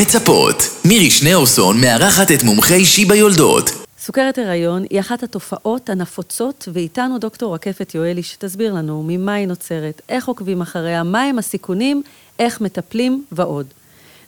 מצפות. 0.00 0.62
מירי 0.84 1.10
שניאורסון 1.10 1.80
מארחת 1.80 2.30
את 2.30 2.42
מומחי 2.42 2.84
שיבא 2.84 3.14
יולדות. 3.14 3.70
סוכרת 3.98 4.38
הריון 4.38 4.84
היא 4.90 5.00
אחת 5.00 5.22
התופעות 5.22 5.90
הנפוצות, 5.90 6.68
ואיתנו 6.72 7.18
דוקטור 7.18 7.54
רקפת 7.54 7.94
יואלי 7.94 8.22
שתסביר 8.22 8.74
לנו 8.74 9.04
ממה 9.06 9.34
היא 9.34 9.46
נוצרת, 9.46 10.02
איך 10.08 10.28
עוקבים 10.28 10.60
אחריה, 10.60 11.02
מהם 11.02 11.38
הסיכונים, 11.38 12.02
איך 12.38 12.60
מטפלים 12.60 13.24
ועוד. 13.32 13.66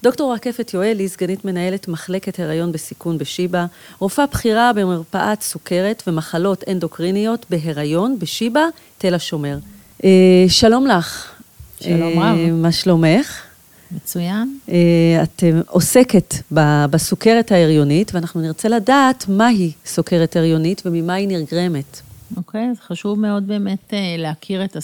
דוקטור 0.03 0.35
רקפת 0.35 0.75
יואלי, 0.75 1.09
סגנית 1.09 1.45
מנהלת 1.45 1.89
מחלקת 1.89 2.41
הריון 2.41 2.73
בסיכון 2.73 3.19
בשיבא, 3.19 3.67
רופאה 3.99 4.27
בכירה 4.27 4.73
במרפאת 4.73 5.43
סוכרת 5.43 6.03
ומחלות 6.07 6.65
אנדוקריניות 6.69 7.47
בהריון 7.51 8.17
בשיבא, 8.19 8.65
תל 8.99 9.15
השומר. 9.15 9.59
אה, 10.05 10.11
שלום 10.49 10.87
לך. 10.87 11.31
שלום 11.81 12.19
רב. 12.19 12.39
אה, 12.39 12.51
מה 12.51 12.73
שלומך? 12.73 13.52
מצוין. 13.97 14.59
אה, 14.69 15.23
את 15.23 15.45
עוסקת 15.67 16.35
בסוכרת 16.91 17.53
ההריונית, 17.53 18.15
ואנחנו 18.15 18.41
נרצה 18.41 18.69
לדעת 18.69 19.25
מהי 19.29 19.73
סוכרת 19.87 20.37
הריונית 20.37 20.83
וממה 20.87 21.15
היא 21.15 21.29
נגרמת. 21.29 22.01
אוקיי, 22.37 22.69
אז 22.71 22.81
חשוב 22.81 23.19
מאוד 23.19 23.47
באמת 23.47 23.93
להכיר 24.19 24.65
את 24.65 24.77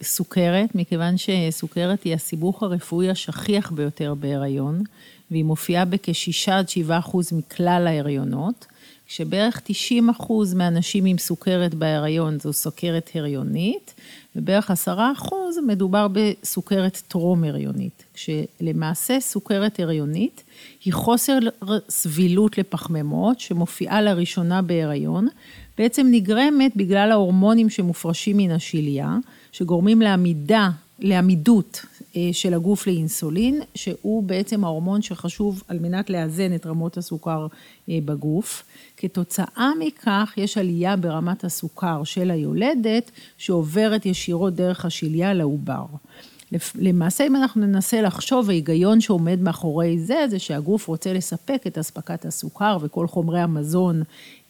הסוכרת, 0.00 0.74
מכיוון 0.74 1.14
שסוכרת 1.16 2.02
היא 2.02 2.14
הסיבוך 2.14 2.62
הרפואי 2.62 3.10
השכיח 3.10 3.70
ביותר 3.70 4.14
בהריון, 4.14 4.82
והיא 5.30 5.44
מופיעה 5.44 5.84
בכ-6 5.84 6.50
עד 6.50 6.68
7 6.68 6.98
אחוז 6.98 7.32
מכלל 7.32 7.86
ההריונות, 7.86 8.66
כשבערך 9.06 9.60
90 9.64 10.08
אחוז 10.08 10.54
מהנשים 10.54 11.04
עם 11.04 11.18
סוכרת 11.18 11.74
בהריון 11.74 12.38
זו 12.40 12.52
סוכרת 12.52 13.10
הריונית, 13.14 13.94
ובערך 14.36 14.70
10 14.70 14.98
אחוז 15.16 15.58
מדובר 15.66 16.06
בסוכרת 16.12 17.02
טרום-הריונית, 17.08 18.04
כשלמעשה 18.14 19.20
סוכרת 19.20 19.80
הריונית 19.80 20.42
היא 20.84 20.92
חוסר 20.92 21.38
סבילות 21.88 22.58
לפחמימות 22.58 23.40
שמופיעה 23.40 24.02
לראשונה 24.02 24.62
בהריון, 24.62 25.28
בעצם 25.78 26.06
נגרמת 26.10 26.72
בגלל 26.76 27.12
ההורמונים 27.12 27.70
שמופרשים 27.70 28.36
מן 28.36 28.50
השליה, 28.50 29.16
שגורמים 29.52 30.02
לעמידה, 30.02 30.70
לעמידות 30.98 31.84
של 32.32 32.54
הגוף 32.54 32.86
לאינסולין, 32.86 33.60
שהוא 33.74 34.22
בעצם 34.22 34.64
ההורמון 34.64 35.02
שחשוב 35.02 35.62
על 35.68 35.78
מנת 35.78 36.10
לאזן 36.10 36.54
את 36.54 36.66
רמות 36.66 36.96
הסוכר 36.96 37.46
אה, 37.88 37.98
בגוף. 38.04 38.62
כתוצאה 38.96 39.70
מכך 39.78 40.34
יש 40.36 40.58
עלייה 40.58 40.96
ברמת 40.96 41.44
הסוכר 41.44 42.04
של 42.04 42.30
היולדת 42.30 43.10
שעוברת 43.38 44.06
ישירות 44.06 44.54
דרך 44.54 44.84
השליה 44.84 45.34
לעובר. 45.34 45.84
למעשה, 46.74 47.26
אם 47.26 47.36
אנחנו 47.36 47.66
ננסה 47.66 48.02
לחשוב, 48.02 48.50
ההיגיון 48.50 49.00
שעומד 49.00 49.40
מאחורי 49.40 49.98
זה, 49.98 50.24
זה 50.28 50.38
שהגוף 50.38 50.88
רוצה 50.88 51.12
לספק 51.12 51.62
את 51.66 51.78
אספקת 51.78 52.24
הסוכר 52.24 52.78
וכל 52.80 53.06
חומרי 53.06 53.40
המזון 53.40 54.02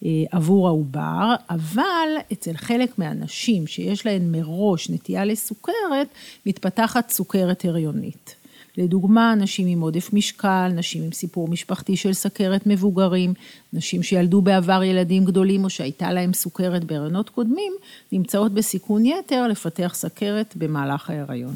אה, 0.05 0.09
עבור 0.31 0.67
העובר, 0.67 1.35
אבל 1.49 2.09
אצל 2.33 2.53
חלק 2.57 2.99
מהנשים 2.99 3.67
שיש 3.67 4.05
להן 4.05 4.31
מראש 4.31 4.89
נטייה 4.89 5.25
לסוכרת, 5.25 6.07
מתפתחת 6.45 7.09
סוכרת 7.09 7.65
הריונית. 7.65 8.35
לדוגמה, 8.77 9.35
נשים 9.35 9.67
עם 9.67 9.81
עודף 9.81 10.09
משקל, 10.13 10.71
נשים 10.75 11.03
עם 11.03 11.11
סיפור 11.11 11.47
משפחתי 11.47 11.97
של 11.97 12.13
סכרת 12.13 12.67
מבוגרים, 12.67 13.33
נשים 13.73 14.03
שילדו 14.03 14.41
בעבר 14.41 14.83
ילדים 14.83 15.25
גדולים 15.25 15.63
או 15.63 15.69
שהייתה 15.69 16.11
להם 16.11 16.33
סוכרת 16.33 16.83
בהריונות 16.83 17.29
קודמים, 17.29 17.73
נמצאות 18.11 18.51
בסיכון 18.51 19.05
יתר 19.05 19.47
לפתח 19.47 19.91
סכרת 19.95 20.53
במהלך 20.55 21.09
ההיריון. 21.09 21.53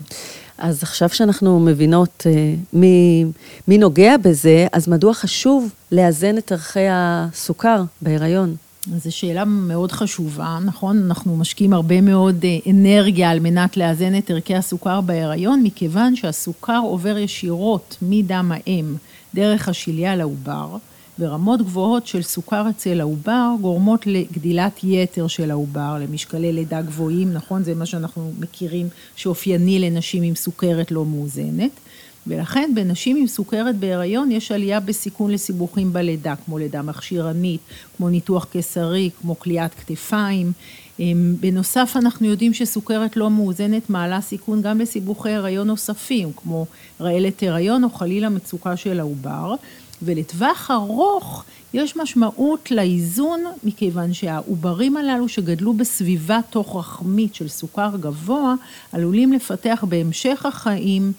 אז 0.57 0.83
עכשיו 0.83 1.09
שאנחנו 1.09 1.59
מבינות 1.59 2.23
אה, 2.25 2.53
מי, 2.73 3.25
מי 3.67 3.77
נוגע 3.77 4.17
בזה, 4.17 4.67
אז 4.71 4.87
מדוע 4.87 5.13
חשוב 5.13 5.73
לאזן 5.91 6.37
את 6.37 6.51
ערכי 6.51 6.87
הסוכר 6.91 7.83
בהיריון? 8.01 8.55
זו 8.87 9.15
שאלה 9.15 9.45
מאוד 9.45 9.91
חשובה, 9.91 10.59
נכון? 10.65 11.03
אנחנו 11.05 11.37
משקיעים 11.37 11.73
הרבה 11.73 12.01
מאוד 12.01 12.45
אה, 12.45 12.71
אנרגיה 12.71 13.29
על 13.29 13.39
מנת 13.39 13.77
לאזן 13.77 14.17
את 14.17 14.31
ערכי 14.31 14.55
הסוכר 14.55 15.01
בהיריון, 15.01 15.63
מכיוון 15.63 16.15
שהסוכר 16.15 16.79
עובר 16.83 17.17
ישירות 17.17 17.97
מדם 18.01 18.51
האם 18.53 18.95
דרך 19.33 19.69
השליה 19.69 20.15
לעובר, 20.15 20.77
ורמות 21.19 21.61
גבוהות 21.61 22.07
של 22.07 22.21
סוכר 22.21 22.69
אצל 22.69 23.01
העובר 23.01 23.49
גורמות 23.61 24.07
לגדילת 24.07 24.79
יתר 24.83 25.27
של 25.27 25.51
העובר, 25.51 25.97
למשקלי 26.01 26.53
לידה 26.53 26.81
גבוהים, 26.81 27.33
נכון? 27.33 27.63
זה 27.63 27.75
מה 27.75 27.85
שאנחנו 27.85 28.31
מכירים 28.39 28.87
שאופייני 29.15 29.79
לנשים 29.79 30.23
עם 30.23 30.35
סוכרת 30.35 30.91
לא 30.91 31.05
מאוזנת. 31.05 31.71
ולכן 32.29 32.71
בנשים 32.75 33.17
עם 33.17 33.27
סוכרת 33.27 33.75
בהיריון 33.75 34.31
יש 34.31 34.51
עלייה 34.51 34.79
בסיכון 34.79 35.31
לסיבוכים 35.31 35.93
בלידה, 35.93 36.33
כמו 36.45 36.57
לידה 36.57 36.81
מכשירנית, 36.81 37.61
כמו 37.97 38.09
ניתוח 38.09 38.45
קיסרי, 38.45 39.09
כמו 39.21 39.39
כליאת 39.39 39.73
כתפיים. 39.73 40.51
אמ, 40.99 41.35
בנוסף 41.39 41.93
אנחנו 41.95 42.27
יודעים 42.27 42.53
שסוכרת 42.53 43.17
לא 43.17 43.29
מאוזנת 43.29 43.89
מעלה 43.89 44.21
סיכון 44.21 44.61
גם 44.61 44.79
לסיבוכי 44.79 45.29
הריון 45.29 45.67
נוספים, 45.67 46.31
כמו 46.35 46.65
רעלת 47.01 47.43
הריון 47.43 47.83
או 47.83 47.89
חלילה 47.89 48.29
מצוקה 48.29 48.77
של 48.77 48.99
העובר. 48.99 49.55
ולטווח 50.01 50.71
ארוך 50.71 51.43
יש 51.73 51.97
משמעות 51.97 52.71
לאיזון, 52.71 53.43
מכיוון 53.63 54.13
שהעוברים 54.13 54.97
הללו 54.97 55.27
שגדלו 55.29 55.73
בסביבה 55.73 56.39
תוך 56.49 56.75
רחמית 56.75 57.35
של 57.35 57.47
סוכר 57.47 57.89
גבוה, 57.99 58.55
עלולים 58.91 59.33
לפתח 59.33 59.83
בהמשך 59.89 60.45
החיים 60.45 61.13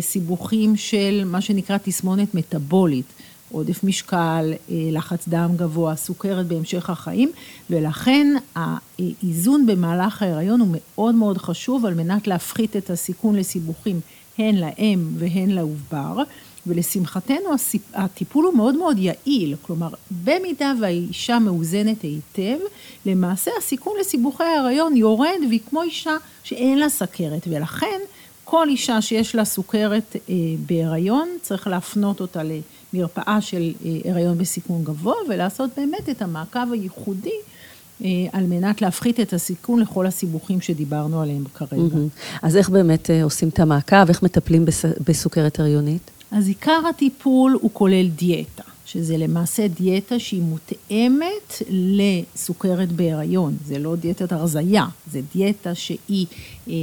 סיבוכים 0.00 0.76
של 0.76 1.22
מה 1.26 1.40
שנקרא 1.40 1.76
תסמונת 1.82 2.34
מטאבולית, 2.34 3.06
עודף 3.52 3.84
משקל, 3.84 4.52
אה, 4.70 4.76
לחץ 4.92 5.28
דם 5.28 5.50
גבוה, 5.56 5.96
סוכרת 5.96 6.46
בהמשך 6.46 6.90
החיים, 6.90 7.30
ולכן 7.70 8.34
האיזון 8.54 9.66
במהלך 9.66 10.22
ההיריון 10.22 10.60
הוא 10.60 10.68
מאוד 10.72 11.14
מאוד 11.14 11.38
חשוב 11.38 11.86
על 11.86 11.94
מנת 11.94 12.26
להפחית 12.26 12.76
את 12.76 12.90
הסיכון 12.90 13.36
לסיבוכים 13.36 14.00
הן 14.38 14.56
לאם 14.56 15.08
והן 15.18 15.50
לעובר. 15.50 16.22
ולשמחתנו 16.66 17.50
הטיפול 17.94 18.44
הוא 18.44 18.54
מאוד 18.54 18.76
מאוד 18.76 18.98
יעיל, 18.98 19.56
כלומר 19.62 19.88
במידה 20.24 20.72
והאישה 20.80 21.38
מאוזנת 21.38 22.02
היטב, 22.02 22.58
למעשה 23.06 23.50
הסיכון 23.58 23.92
לסיבוכי 24.00 24.44
ההריון 24.44 24.96
יורד 24.96 25.38
והיא 25.48 25.60
כמו 25.70 25.82
אישה 25.82 26.16
שאין 26.42 26.78
לה 26.78 26.88
סכרת 26.88 27.48
ולכן 27.50 28.00
כל 28.50 28.68
אישה 28.68 29.02
שיש 29.02 29.34
לה 29.34 29.44
סוכרת 29.44 30.16
אה, 30.30 30.34
בהיריון 30.66 31.28
צריך 31.42 31.66
להפנות 31.66 32.20
אותה 32.20 32.40
למרפאה 32.92 33.40
של 33.40 33.72
אה, 33.84 34.10
הריון 34.10 34.38
בסיכון 34.38 34.84
גבוה 34.84 35.14
ולעשות 35.28 35.70
באמת 35.76 36.08
את 36.08 36.22
המעקב 36.22 36.72
הייחודי 36.72 37.30
אה, 38.04 38.08
על 38.32 38.46
מנת 38.46 38.82
להפחית 38.82 39.20
את 39.20 39.32
הסיכון 39.32 39.80
לכל 39.80 40.06
הסיבוכים 40.06 40.60
שדיברנו 40.60 41.22
עליהם 41.22 41.44
כרגע. 41.54 41.96
אז 42.42 42.56
איך 42.56 42.68
באמת 42.68 43.10
עושים 43.22 43.48
את 43.48 43.60
המעקב, 43.60 44.08
איך 44.08 44.22
מטפלים 44.22 44.64
בסוכרת 45.06 45.60
הריונית? 45.60 46.10
אז 46.30 46.48
עיקר 46.48 46.80
הטיפול 46.90 47.58
הוא 47.60 47.70
כולל 47.72 48.08
דיאטה, 48.08 48.62
שזה 48.86 49.16
למעשה 49.16 49.68
דיאטה 49.68 50.18
שהיא 50.18 50.42
מותאמת 50.42 51.62
לסוכרת 51.70 52.92
בהיריון, 52.92 53.56
זה 53.66 53.78
לא 53.78 53.96
דיאטת 53.96 54.32
הרזייה, 54.32 54.86
זה 55.12 55.20
דיאטה 55.34 55.74
שהיא 55.74 56.26
אה, 56.68 56.74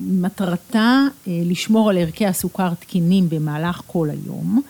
מטרתה 0.00 1.02
אה, 1.28 1.32
לשמור 1.44 1.90
על 1.90 1.98
ערכי 1.98 2.26
הסוכר 2.26 2.74
תקינים 2.74 3.28
במהלך 3.28 3.82
כל 3.86 4.08
היום. 4.10 4.62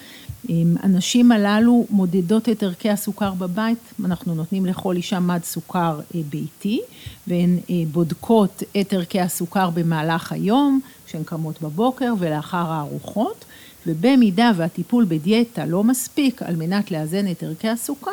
הנשים 0.83 1.33
הללו 1.33 1.87
מודדות 1.91 2.49
את 2.49 2.63
ערכי 2.63 2.91
הסוכר 2.91 3.35
בבית, 3.35 3.79
אנחנו 4.05 4.35
נותנים 4.35 4.67
לכל 4.67 4.97
אישה 4.97 5.21
מד 5.21 5.45
סוכר 5.45 6.01
אה, 6.15 6.21
ביתי 6.31 6.81
והן 7.27 7.59
אה, 7.71 7.75
בודקות 7.93 8.63
את 8.81 8.93
ערכי 8.93 9.21
הסוכר 9.21 9.71
במהלך 9.71 10.33
היום, 10.33 10.81
כשהן 11.07 11.23
קמות 11.23 11.63
בבוקר 11.63 12.15
ולאחר 12.19 12.73
הארוחות, 12.73 13.45
ובמידה 13.87 14.51
והטיפול 14.57 15.05
בדיאטה 15.09 15.67
לא 15.67 15.85
מספיק 15.85 16.43
על 16.43 16.57
מנת 16.57 16.91
לאזן 16.91 17.31
את 17.31 17.43
ערכי 17.43 17.69
הסוכר, 17.69 18.11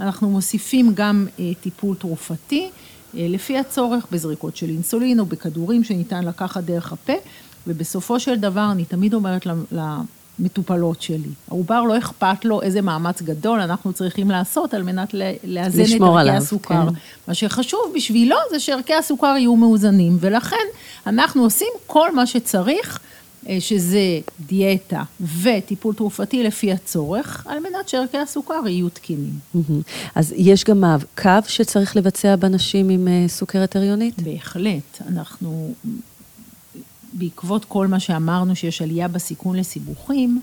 אנחנו 0.00 0.30
מוסיפים 0.30 0.92
גם 0.94 1.26
טיפול 1.60 1.96
תרופתי 1.96 2.70
לפי 3.16 3.58
הצורך 3.58 4.06
בזריקות 4.12 4.56
של 4.56 4.68
אינסולין 4.68 5.20
או 5.20 5.26
בכדורים 5.26 5.84
שניתן 5.84 6.24
לקחת 6.24 6.64
דרך 6.64 6.92
הפה, 6.92 7.12
ובסופו 7.66 8.20
של 8.20 8.34
דבר 8.36 8.68
אני 8.72 8.84
תמיד 8.84 9.14
אומרת 9.14 9.46
מטופלות 10.38 11.02
שלי. 11.02 11.28
העובר 11.48 11.82
לא 11.82 11.98
אכפת 11.98 12.44
לו 12.44 12.62
איזה 12.62 12.82
מאמץ 12.82 13.22
גדול 13.22 13.60
אנחנו 13.60 13.92
צריכים 13.92 14.30
לעשות 14.30 14.74
על 14.74 14.82
מנת 14.82 15.14
לאזן 15.44 15.96
את 15.96 16.00
ערכי 16.00 16.30
הסוכר. 16.30 16.88
כן. 16.88 16.94
מה 17.28 17.34
שחשוב 17.34 17.80
בשבילו 17.94 18.36
זה 18.50 18.60
שערכי 18.60 18.94
הסוכר 18.94 19.34
יהיו 19.38 19.56
מאוזנים, 19.56 20.16
ולכן 20.20 20.66
אנחנו 21.06 21.42
עושים 21.42 21.68
כל 21.86 22.14
מה 22.14 22.26
שצריך, 22.26 22.98
אה, 22.98 23.02
שזה 23.60 24.20
דיאטה 24.46 25.02
וטיפול 25.42 25.94
תרופתי 25.94 26.42
לפי 26.42 26.72
הצורך, 26.72 27.46
על 27.46 27.58
מנת 27.58 27.88
שערכי 27.88 28.18
הסוכר 28.18 28.60
יהיו 28.66 28.88
תקינים. 28.88 29.38
אז 30.14 30.34
יש 30.36 30.64
גם 30.64 30.80
מעקב 30.80 31.46
שצריך 31.46 31.96
לבצע 31.96 32.36
בנשים 32.36 32.88
עם 32.88 33.08
אה, 33.08 33.24
סוכרת 33.28 33.76
הריונית? 33.76 34.22
בהחלט. 34.22 35.02
אנחנו 35.08 35.74
בעקבות 37.12 37.64
כל 37.64 37.86
מה 37.86 38.00
שאמרנו 38.00 38.56
שיש 38.56 38.82
עלייה 38.82 39.08
בסיכון 39.08 39.56
לסיבוכים, 39.56 40.40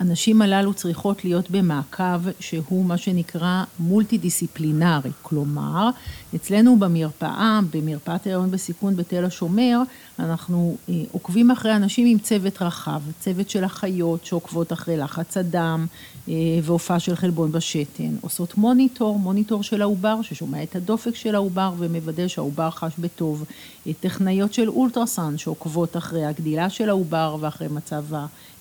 הנשים 0.00 0.42
הללו 0.42 0.74
צריכות 0.74 1.24
להיות 1.24 1.50
במעקב 1.50 2.28
שהוא 2.40 2.84
מה 2.84 2.98
שנקרא 2.98 3.64
מולטי 3.78 4.18
דיסציפלינרי, 4.18 5.10
כלומר 5.22 5.90
אצלנו 6.34 6.78
במרפאה, 6.78 7.60
במרפאת 7.70 8.26
ההיריון 8.26 8.50
בסיכון 8.50 8.96
בתל 8.96 9.24
השומר, 9.24 9.80
אנחנו 10.18 10.76
אה, 10.88 10.94
עוקבים 11.12 11.50
אחרי 11.50 11.76
אנשים 11.76 12.06
עם 12.06 12.18
צוות 12.18 12.62
רחב, 12.62 13.00
צוות 13.20 13.50
של 13.50 13.64
אחיות 13.64 14.24
שעוקבות 14.24 14.72
אחרי 14.72 14.96
לחץ 14.96 15.36
הדם 15.36 15.86
אה, 16.28 16.34
והופעה 16.62 17.00
של 17.00 17.16
חלבון 17.16 17.52
בשתן, 17.52 18.16
עושות 18.20 18.58
מוניטור, 18.58 19.18
מוניטור 19.18 19.62
של 19.62 19.82
העובר 19.82 20.22
ששומע 20.22 20.62
את 20.62 20.76
הדופק 20.76 21.14
של 21.14 21.34
העובר 21.34 21.72
ומוודא 21.78 22.28
שהעובר 22.28 22.70
חש 22.70 22.92
בטוב, 22.98 23.44
טכנאיות 24.00 24.54
של 24.54 24.68
אולטרסאונד 24.68 25.38
שעוקבות 25.38 25.96
אחרי 25.96 26.24
הגדילה 26.24 26.70
של 26.70 26.88
העובר 26.88 27.36
ואחרי 27.40 27.68
מצב 27.68 28.04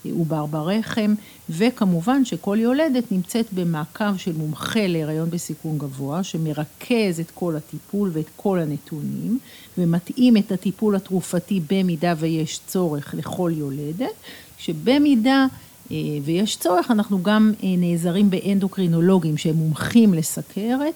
העובר 0.10 0.46
ברחם, 0.46 1.14
וכמובן 1.50 2.26
שכל 2.26 2.58
יולדת 2.60 3.12
נמצאת 3.12 3.46
במעקב 3.54 4.18
של 4.18 4.34
מומחה 4.34 4.88
להיריון 4.88 5.30
בסיכון 5.30 5.78
גבוה, 5.78 6.24
שמרכז 6.24 7.20
את 7.20 7.32
כל 7.34 7.56
הטיפול 7.56 8.10
ואת 8.14 8.30
כל 8.36 8.60
הנתונים, 8.60 9.40
ומתאים 9.78 10.38
את 10.38 10.52
הטיפול 10.52 10.96
התרופתי 10.96 11.62
במידה 11.70 12.14
ויש 12.18 12.60
צורך 12.68 13.16
לכל 13.18 13.52
יולדת, 13.56 14.14
שבמידה 14.58 15.46
אה, 15.92 15.98
ויש 16.24 16.56
צורך, 16.56 16.92
אנחנו 16.92 17.24
גם 17.24 17.52
אה, 17.64 17.68
נעזרים 17.78 18.30
באנדוקרינולוגים 18.30 19.38
שהם 19.38 19.56
מומחים 19.56 20.14
לסכרת, 20.14 20.94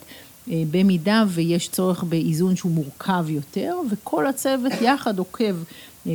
אה, 0.52 0.64
במידה 0.72 1.24
ויש 1.28 1.68
צורך 1.68 2.04
באיזון 2.04 2.56
שהוא 2.56 2.72
מורכב 2.72 3.26
יותר, 3.30 3.76
וכל 3.92 4.28
הצוות 4.28 4.74
יחד 4.82 5.20
עוקב 5.20 5.56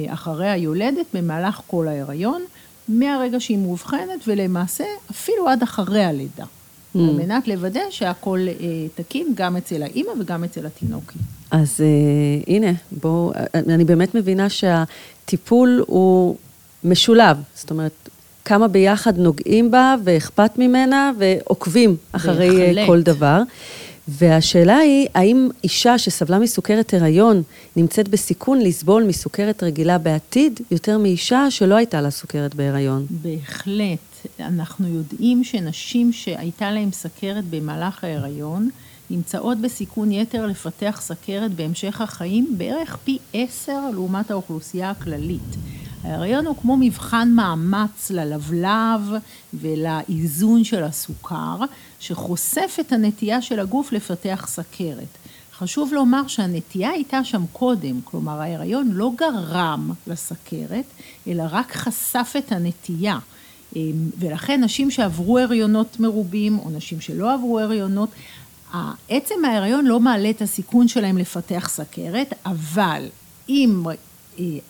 אחרי 0.07 0.51
היולדת 0.51 1.07
במהלך 1.15 1.61
כל 1.67 1.89
ההיריון. 1.89 2.43
מהרגע 2.88 3.41
שהיא 3.41 3.59
מאובחנת 3.59 4.21
ולמעשה 4.27 4.85
אפילו 5.11 5.49
עד 5.49 5.62
אחרי 5.62 6.05
הלידה. 6.05 6.44
Mm. 6.44 6.99
על 6.99 7.15
מנת 7.15 7.49
לוודא 7.49 7.81
שהכל 7.91 8.47
אה, 8.49 8.55
תקין 8.94 9.27
גם 9.35 9.56
אצל 9.56 9.83
האימא 9.83 10.11
וגם 10.21 10.44
אצל 10.44 10.67
התינוקי. 10.67 11.19
אז 11.50 11.81
אה, 11.81 12.55
הנה, 12.55 12.73
בואו, 12.93 13.33
אני 13.55 13.85
באמת 13.85 14.15
מבינה 14.15 14.49
שהטיפול 14.49 15.85
הוא 15.87 16.37
משולב, 16.85 17.37
זאת 17.55 17.71
אומרת, 17.71 18.09
כמה 18.44 18.69
ביחד 18.69 19.19
נוגעים 19.19 19.71
בה 19.71 19.94
ואכפת 20.05 20.50
ממנה 20.59 21.12
ועוקבים 21.19 21.97
אחרי 22.12 22.49
אה, 22.49 22.67
בהחלט. 22.67 22.87
כל 22.87 23.03
דבר. 23.03 23.43
והשאלה 24.08 24.76
היא, 24.76 25.06
האם 25.14 25.49
אישה 25.64 25.99
שסבלה 25.99 26.38
מסוכרת 26.38 26.94
הריון 26.94 27.43
נמצאת 27.76 28.08
בסיכון 28.08 28.61
לסבול 28.61 29.05
מסוכרת 29.05 29.62
רגילה 29.62 29.99
בעתיד, 29.99 30.61
יותר 30.70 30.99
מאישה 30.99 31.50
שלא 31.50 31.75
הייתה 31.75 32.00
לה 32.00 32.11
סוכרת 32.11 32.55
בהריון? 32.55 33.06
בהחלט. 33.11 33.99
אנחנו 34.41 34.88
יודעים 34.88 35.44
שנשים 35.44 36.12
שהייתה 36.12 36.70
להן 36.70 36.91
סכרת 36.93 37.44
במהלך 37.50 38.05
ההריון, 38.05 38.70
נמצאות 39.11 39.58
בסיכון 39.58 40.12
יתר 40.12 40.47
לפתח 40.47 40.99
סכרת 41.02 41.55
בהמשך 41.55 42.00
החיים 42.00 42.55
בערך 42.59 42.97
פי 43.05 43.19
עשר 43.32 43.91
לעומת 43.93 44.31
האוכלוסייה 44.31 44.91
הכללית. 44.91 45.56
ההריון 46.05 46.47
הוא 46.47 46.57
כמו 46.57 46.77
מבחן 46.77 47.29
מאמץ 47.35 48.11
ללבלב 48.11 49.13
ולאיזון 49.55 50.65
של 50.65 50.85
הסוכר, 50.85 51.57
שחושף 52.01 52.77
את 52.81 52.93
הנטייה 52.93 53.43
של 53.43 53.61
הגוף 53.61 53.93
לפתח 53.93 54.47
סכרת. 54.49 55.19
חשוב 55.59 55.93
לומר 55.93 56.27
שהנטייה 56.27 56.91
הייתה 56.91 57.25
שם 57.25 57.43
קודם, 57.53 58.01
כלומר 58.05 58.41
ההריון 58.41 58.91
לא 58.93 59.11
גרם 59.17 59.91
לסכרת, 60.07 60.85
אלא 61.29 61.45
רק 61.51 61.73
חשף 61.77 62.35
את 62.39 62.53
הנטייה. 62.53 63.19
אמ, 63.77 63.93
ולכן 64.19 64.65
נשים 64.65 64.91
שעברו 64.91 65.39
הריונות 65.39 66.01
מרובים, 66.01 66.59
או 66.59 66.71
נשים 66.71 67.01
שלא 67.01 67.35
עברו 67.35 67.61
הריונות, 67.61 68.09
עצם 69.09 69.45
ההריון 69.45 69.87
לא 69.87 70.01
מעלה 70.01 70.31
את 70.31 70.43
הסיכון 70.43 70.89
שלהם 70.89 71.19
לפתח 71.19 71.69
סכרת, 71.69 72.35
אבל 72.47 73.05
אם 73.49 73.83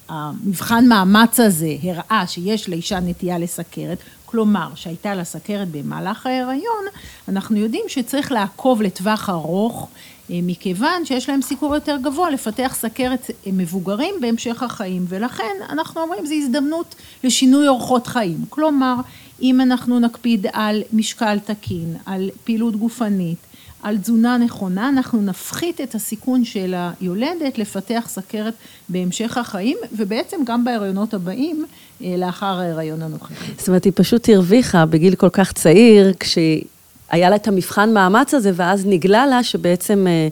המבחן 0.08 0.88
מאמץ 0.88 1.40
הזה 1.40 1.76
הראה 1.82 2.26
שיש 2.26 2.68
לאישה 2.68 3.00
נטייה 3.00 3.38
לסכרת, 3.38 3.98
כלומר 4.26 4.68
שהייתה 4.74 5.14
לה 5.14 5.24
סכרת 5.24 5.68
במהלך 5.68 6.26
ההיריון, 6.26 6.84
אנחנו 7.28 7.56
יודעים 7.56 7.84
שצריך 7.88 8.32
לעקוב 8.32 8.82
לטווח 8.82 9.30
ארוך, 9.30 9.88
אה, 10.30 10.38
מכיוון 10.42 11.04
שיש 11.04 11.28
להם 11.28 11.42
סיכור 11.42 11.74
יותר 11.74 11.96
גבוה 12.02 12.30
לפתח 12.30 12.74
סכרת 12.78 13.30
אה, 13.30 13.52
מבוגרים 13.52 14.14
בהמשך 14.20 14.62
החיים, 14.62 15.04
ולכן 15.08 15.56
אנחנו 15.68 16.00
אומרים 16.00 16.26
זו 16.26 16.34
הזדמנות 16.34 16.94
לשינוי 17.24 17.68
אורחות 17.68 18.06
חיים. 18.06 18.44
כלומר, 18.48 18.94
אם 19.42 19.60
אנחנו 19.60 20.00
נקפיד 20.00 20.46
על 20.52 20.82
משקל 20.92 21.38
תקין, 21.38 21.96
על 22.06 22.30
פעילות 22.44 22.76
גופנית, 22.76 23.38
על 23.86 23.98
תזונה 23.98 24.38
נכונה, 24.38 24.88
אנחנו 24.88 25.22
נפחית 25.22 25.80
את 25.80 25.94
הסיכון 25.94 26.44
של 26.44 26.74
היולדת 27.00 27.58
לפתח 27.58 28.04
סכרת 28.08 28.54
בהמשך 28.88 29.38
החיים, 29.38 29.76
ובעצם 29.92 30.36
גם 30.46 30.64
בהריונות 30.64 31.14
הבאים, 31.14 31.64
אה, 32.02 32.14
לאחר 32.18 32.60
ההריון 32.60 33.02
הנוכחי. 33.02 33.34
זאת 33.58 33.68
אומרת, 33.68 33.84
היא 33.84 33.92
פשוט 33.96 34.28
הרוויחה 34.28 34.86
בגיל 34.86 35.14
כל 35.14 35.28
כך 35.28 35.52
צעיר, 35.52 36.12
כשהיה 36.20 37.30
לה 37.30 37.36
את 37.36 37.48
המבחן 37.48 37.94
מאמץ 37.94 38.34
הזה, 38.34 38.50
ואז 38.54 38.86
נגלה 38.86 39.26
לה 39.26 39.42
שבעצם... 39.42 40.06
אה, 40.06 40.28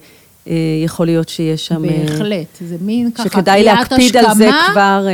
אה, 0.49 0.55
יכול 0.85 1.07
להיות 1.07 1.29
שיש 1.29 1.67
שם... 1.67 1.83
בהחלט, 1.83 2.59
זה 2.61 2.77
מין 2.81 3.11
ככה 3.13 3.25
שכדאי 3.25 3.65
להקפיד 3.65 4.17
על 4.17 4.35
זה 4.35 4.51
כבר... 4.73 5.07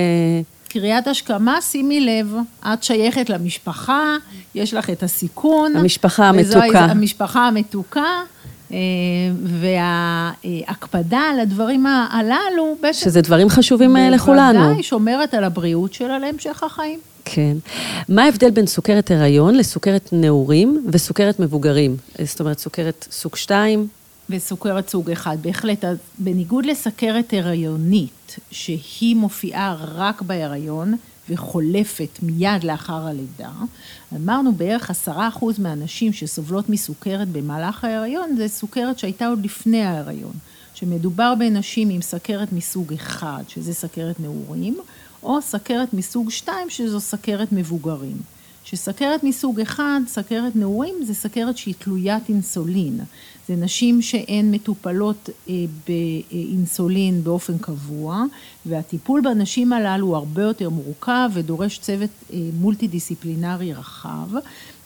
קריאת 0.70 1.06
השכמה, 1.06 1.60
שימי 1.60 2.00
לב, 2.00 2.34
את 2.60 2.82
שייכת 2.82 3.30
למשפחה, 3.30 4.16
יש 4.54 4.74
לך 4.74 4.90
את 4.90 5.02
הסיכון. 5.02 5.76
המשפחה 5.76 6.28
המתוקה. 6.28 6.80
המשפחה 6.80 7.48
המתוקה. 7.48 8.22
אה, 8.72 8.78
וההקפדה 9.42 11.18
על 11.18 11.40
הדברים 11.40 11.86
הללו, 11.86 12.76
בעצם... 12.80 13.00
שזה 13.00 13.20
דברים 13.20 13.48
חשובים 13.48 13.96
אה, 13.96 14.10
לכולנו. 14.10 14.60
בוודאי, 14.60 14.82
שומרת 14.82 15.34
על 15.34 15.44
הבריאות 15.44 15.92
שלה 15.92 16.18
להמשך 16.18 16.62
החיים. 16.62 16.98
כן. 17.24 17.56
מה 18.08 18.24
ההבדל 18.24 18.50
בין 18.50 18.66
סוכרת 18.66 19.10
הריון 19.10 19.54
לסוכרת 19.54 20.08
נעורים 20.12 20.86
וסוכרת 20.92 21.40
מבוגרים? 21.40 21.96
זאת 22.24 22.40
אומרת, 22.40 22.58
סוכרת 22.58 23.08
סוג 23.10 23.36
2? 23.36 23.88
וסוכרת 24.30 24.88
סוג 24.88 25.10
אחד, 25.10 25.36
בהחלט. 25.42 25.84
בניגוד 26.18 26.66
לסכרת 26.66 27.34
הריונית, 27.36 28.36
שהיא 28.50 29.16
מופיעה 29.16 29.76
רק 29.94 30.22
בהריון 30.22 30.94
וחולפת 31.28 32.18
מיד 32.22 32.64
לאחר 32.64 33.06
הלידה, 33.06 33.50
אמרנו 34.16 34.52
בערך 34.52 34.90
עשרה 34.90 35.28
אחוז 35.28 35.58
מהנשים 35.58 36.12
שסובלות 36.12 36.68
מסוכרת 36.68 37.28
במהלך 37.28 37.84
ההריון, 37.84 38.36
זה 38.36 38.48
סוכרת 38.48 38.98
שהייתה 38.98 39.26
עוד 39.26 39.44
לפני 39.44 39.82
ההריון. 39.82 40.32
שמדובר 40.74 41.34
בנשים 41.38 41.90
עם 41.90 42.02
סכרת 42.02 42.52
מסוג 42.52 42.92
אחד, 42.92 43.42
שזה 43.48 43.74
סכרת 43.74 44.20
נעורים, 44.20 44.78
או 45.22 45.42
סכרת 45.42 45.94
מסוג 45.94 46.30
שתיים, 46.30 46.70
שזו 46.70 47.00
סכרת 47.00 47.52
מבוגרים. 47.52 48.16
שסכרת 48.64 49.24
מסוג 49.24 49.60
אחד, 49.60 50.00
סכרת 50.06 50.56
נעורים, 50.56 50.94
זה 51.06 51.14
סכרת 51.14 51.56
שהיא 51.56 51.74
תלוית 51.78 52.28
אינסולין. 52.28 53.00
זה 53.50 53.56
נשים 53.56 54.02
שהן 54.02 54.50
מטופלות 54.50 55.28
אה, 55.48 55.54
באינסולין 55.86 57.24
באופן 57.24 57.58
קבוע, 57.58 58.24
והטיפול 58.66 59.20
בנשים 59.20 59.72
הללו 59.72 60.06
הוא 60.06 60.16
הרבה 60.16 60.42
יותר 60.42 60.70
מורכב 60.70 61.30
ודורש 61.34 61.78
צוות 61.78 62.10
אה, 62.32 62.38
מולטי 62.60 62.88
דיסציפלינרי 62.88 63.72
רחב, 63.72 64.28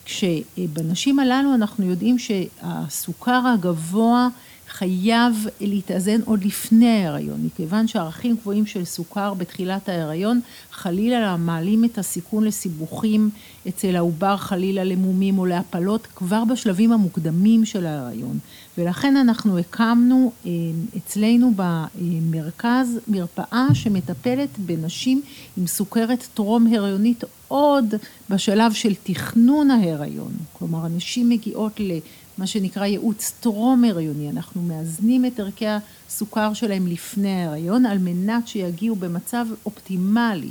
כשבנשים 0.05 1.19
הללו 1.19 1.55
אנחנו 1.55 1.85
יודעים 1.85 2.19
שהסוכר 2.19 3.41
הגבוה 3.55 4.29
חייב 4.75 5.47
להתאזן 5.61 6.21
עוד 6.25 6.45
לפני 6.45 6.89
ההיריון, 6.89 7.41
מכיוון 7.47 7.89
שערכים 7.89 8.37
גבוהים 8.37 8.67
של 8.67 8.85
סוכר 8.85 9.35
בתחילת 9.35 9.89
ההיריון 9.89 10.41
חלילה 10.73 11.37
מעלים 11.37 11.85
את 11.85 11.99
הסיכון 11.99 12.45
לסיבוכים 12.45 13.31
אצל 13.69 13.97
העובר 13.97 14.37
חלילה 14.37 14.85
למומים 14.85 15.39
או 15.39 15.47
להפלות 15.47 16.07
כבר 16.15 16.45
בשלבים 16.45 16.93
המוקדמים 16.93 17.65
של 17.65 17.87
ההיריון. 17.87 18.39
ולכן 18.79 19.17
אנחנו 19.17 19.59
הקמנו 19.59 20.33
אה, 20.47 20.51
אצלנו 20.97 21.53
במרכז 21.57 22.99
מרפאה 23.09 23.67
שמטפלת 23.75 24.59
בנשים 24.59 25.23
עם 25.57 25.67
סוכרת 25.67 26.29
טרום 26.35 26.67
הריונית 26.75 27.25
עוד 27.49 27.95
בשלב 28.31 28.73
של 28.73 28.95
תכנון 29.03 29.71
ההיריון, 29.71 30.33
כלומר 30.53 30.85
הנשים 30.85 31.29
מגיעות 31.29 31.81
ל... 31.81 31.93
מה 32.39 32.47
שנקרא 32.47 32.85
ייעוץ 32.87 33.33
טרום 33.41 33.85
הריוני, 33.85 34.31
אנחנו 34.31 34.63
מאזנים 34.63 35.25
את 35.25 35.41
ערכי 35.41 35.67
הסוכר 36.09 36.55
שלהם 36.55 36.87
לפני 36.87 37.45
ההריון 37.45 37.87
על 37.87 37.99
מנת 37.99 38.49
שיגיעו 38.49 38.97
במצב 38.97 39.47
אופטימלי 39.67 40.51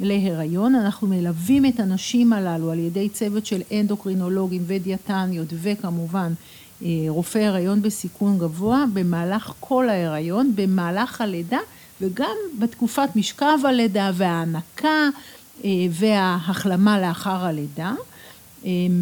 להיריון, 0.00 0.74
אנחנו 0.74 1.06
מלווים 1.06 1.66
את 1.66 1.80
הנשים 1.80 2.32
הללו 2.32 2.70
על 2.70 2.78
ידי 2.78 3.08
צוות 3.08 3.46
של 3.46 3.62
אנדוקרינולוגים 3.72 4.62
ודיאטניות 4.66 5.48
וכמובן 5.62 6.32
אה, 6.82 6.88
רופאי 7.08 7.44
הריון 7.44 7.82
בסיכון 7.82 8.38
גבוה 8.38 8.84
במהלך 8.92 9.52
כל 9.60 9.88
ההיריון, 9.88 10.52
במהלך 10.54 11.20
הלידה 11.20 11.58
וגם 12.00 12.36
בתקופת 12.58 13.08
משכב 13.16 13.58
הלידה 13.64 14.10
וההנקה 14.14 15.08
וההחלמה 15.90 17.00
לאחר 17.00 17.44
הלידה. 17.44 17.92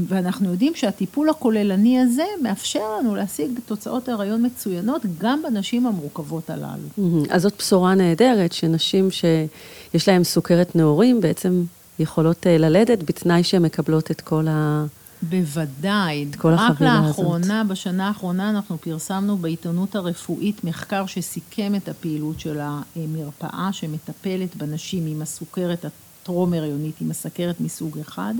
ואנחנו 0.08 0.50
יודעים 0.50 0.74
שהטיפול 0.74 1.30
הכוללני 1.30 2.00
הזה 2.00 2.24
מאפשר 2.42 2.98
לנו 2.98 3.14
להשיג 3.14 3.50
תוצאות 3.66 4.08
הריון 4.08 4.46
מצוינות 4.46 5.02
גם 5.18 5.42
בנשים 5.42 5.86
המורכבות 5.86 6.50
הללו. 6.50 7.24
אז 7.30 7.42
זאת 7.42 7.54
בשורה 7.58 7.94
נהדרת, 7.94 8.52
שנשים 8.52 9.08
שיש 9.10 10.08
להן 10.08 10.24
סוכרת 10.24 10.76
נעורים 10.76 11.20
בעצם 11.20 11.64
יכולות 11.98 12.46
ללדת 12.46 13.02
בתנאי 13.02 13.42
שהן 13.42 13.62
מקבלות 13.62 14.10
את 14.10 14.20
כל 14.20 14.46
ה... 14.48 14.84
בוודאי. 15.22 16.26
את 16.30 16.36
כל 16.36 16.52
החבילה 16.52 16.98
הזאת. 16.98 17.08
רק 17.08 17.18
לאחרונה, 17.18 17.64
בשנה 17.64 18.08
האחרונה, 18.08 18.50
אנחנו 18.50 18.78
פרסמנו 18.78 19.36
בעיתונות 19.36 19.96
הרפואית 19.96 20.64
מחקר 20.64 21.06
שסיכם 21.06 21.72
את 21.76 21.88
הפעילות 21.88 22.40
של 22.40 22.60
המרפאה 22.60 23.68
שמטפלת 23.72 24.56
בנשים 24.56 25.06
עם 25.06 25.22
הסוכרת 25.22 25.84
הטרום-הריונית, 25.84 26.94
עם 27.00 27.10
הסכרת 27.10 27.60
מסוג 27.60 27.98
אחד, 27.98 28.34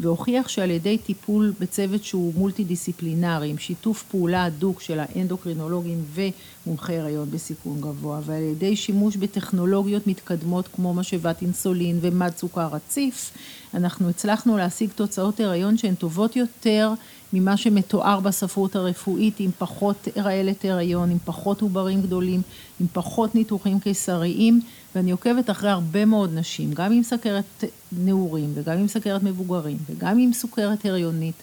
והוכיח 0.00 0.48
שעל 0.48 0.70
ידי 0.70 0.98
טיפול 0.98 1.52
בצוות 1.60 2.04
שהוא 2.04 2.32
מולטי-דיסציפלינרי, 2.36 3.50
עם 3.50 3.58
שיתוף 3.58 4.02
פעולה 4.02 4.44
הדוק 4.44 4.80
של 4.80 5.00
האנדוקרינולוגים 5.00 6.04
ומומחי 6.14 6.98
הריון 6.98 7.30
בסיכון 7.30 7.80
גבוה, 7.80 8.20
ועל 8.24 8.42
ידי 8.42 8.76
שימוש 8.76 9.16
בטכנולוגיות 9.16 10.06
מתקדמות 10.06 10.68
כמו 10.68 10.94
משאבת 10.94 11.42
אינסולין 11.42 11.98
ומד 12.02 12.32
סוכר 12.36 12.68
רציף, 12.72 13.32
אנחנו 13.74 14.08
הצלחנו 14.08 14.56
להשיג 14.56 14.90
תוצאות 14.90 15.40
הריון 15.40 15.76
שהן 15.76 15.94
טובות 15.94 16.36
יותר 16.36 16.92
ממה 17.32 17.56
שמתואר 17.56 18.20
בספרות 18.20 18.76
הרפואית, 18.76 19.40
עם 19.40 19.50
פחות 19.58 20.08
רעלת 20.16 20.64
הריון, 20.64 21.10
עם 21.10 21.18
פחות 21.24 21.62
עוברים 21.62 22.02
גדולים, 22.02 22.42
עם 22.80 22.86
פחות 22.92 23.34
ניתוחים 23.34 23.80
קיסריים, 23.80 24.60
ואני 24.94 25.10
עוקבת 25.10 25.50
אחרי 25.50 25.70
הרבה 25.70 26.04
מאוד 26.04 26.30
נשים, 26.34 26.72
גם 26.72 26.92
עם 26.92 27.02
סכרת 27.02 27.64
נעורים 27.92 28.52
וגם 28.54 28.78
עם 28.78 28.88
סכרת 28.88 29.22
מבוגרים 29.22 29.76
וגם 29.90 30.18
עם 30.18 30.32
סוכרת 30.32 30.86
הריונית, 30.86 31.42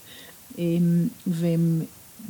והן 1.28 1.82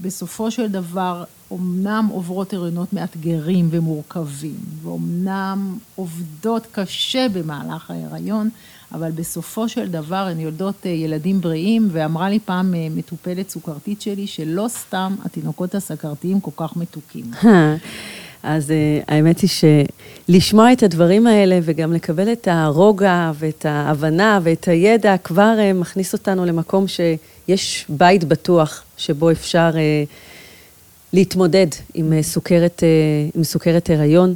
בסופו 0.02 0.52
של 0.52 0.68
דבר 0.68 1.24
אומנם 1.52 2.08
עוברות 2.12 2.54
הריונות 2.54 2.94
מאתגרים 2.94 3.68
ומורכבים, 3.72 4.60
ואומנם 4.82 5.78
עובדות 5.96 6.68
קשה 6.72 7.28
במהלך 7.34 7.92
ההיריון, 7.92 8.50
אבל 8.92 9.12
בסופו 9.12 9.70
של 9.70 9.88
דבר 9.88 10.16
הן 10.16 10.40
יולדות 10.40 10.86
ילדים 10.86 11.42
בריאים, 11.42 11.90
ואמרה 11.92 12.30
לי 12.30 12.40
פעם 12.40 12.74
מטופלת 12.96 13.50
סוכרתית 13.50 14.02
שלי, 14.02 14.28
שלא 14.28 14.66
סתם 14.68 15.16
התינוקות 15.26 15.76
הסכרתיים 15.76 16.40
כל 16.40 16.52
כך 16.58 16.78
מתוקים. 16.78 17.32
אז 18.44 18.74
האמת 19.08 19.40
היא 19.40 19.50
שלשמוע 20.30 20.74
את 20.74 20.84
הדברים 20.84 21.28
האלה 21.28 21.60
וגם 21.62 21.94
לקבל 21.94 22.32
את 22.32 22.48
הרוגע 22.52 23.32
ואת 23.40 23.66
ההבנה 23.66 24.40
ואת 24.44 24.68
הידע 24.68 25.18
כבר 25.18 25.56
מכניס 25.76 26.14
אותנו 26.14 26.46
למקום 26.46 26.86
שיש 26.88 27.86
בית 27.90 28.24
בטוח 28.24 28.84
שבו 28.98 29.32
אפשר 29.32 29.70
להתמודד 31.14 31.68
עם 31.94 32.22
סוכרת, 32.22 32.84
עם 33.36 33.44
סוכרת 33.44 33.90
הריון. 33.90 34.36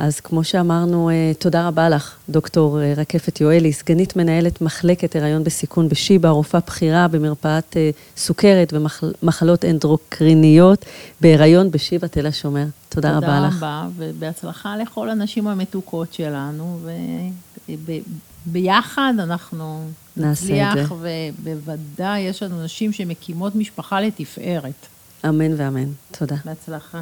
אז 0.00 0.20
כמו 0.20 0.44
שאמרנו, 0.44 1.10
תודה 1.38 1.68
רבה 1.68 1.88
לך, 1.88 2.16
דוקטור 2.28 2.78
רקפת 2.96 3.40
יואלי, 3.40 3.72
סגנית 3.72 4.16
מנהלת 4.16 4.60
מחלקת 4.60 5.16
הריון 5.16 5.44
בסיכון 5.44 5.88
בשיבא, 5.88 6.28
רופאה 6.28 6.60
בכירה 6.66 7.08
במרפאת 7.08 7.76
סוכרת 8.16 8.72
ומחלות 9.22 9.64
אנדוקריניות 9.64 10.84
בהיריון 11.20 11.70
בשיבא 11.70 12.06
תל 12.06 12.26
השומר. 12.26 12.64
תודה 12.88 13.16
רבה 13.16 13.40
לך. 13.40 13.54
תודה 13.54 13.66
רבה, 13.66 13.88
ובהצלחה 13.96 14.76
לכל 14.76 15.10
הנשים 15.10 15.48
המתוקות 15.48 16.12
שלנו, 16.12 16.80
וביחד 18.46 19.14
אנחנו 19.18 19.84
נצליח, 20.16 20.92
ובוודאי 21.00 22.20
יש 22.20 22.42
לנו 22.42 22.64
נשים 22.64 22.92
שמקימות 22.92 23.54
משפחה 23.54 24.00
לתפארת. 24.00 24.86
אמן 25.28 25.54
ואמן. 25.56 25.88
תודה. 26.10 26.36
בהצלחה. 26.44 27.00